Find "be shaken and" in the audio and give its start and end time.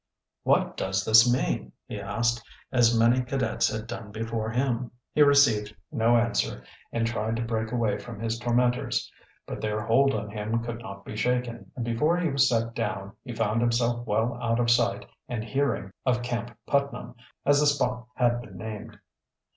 11.05-11.85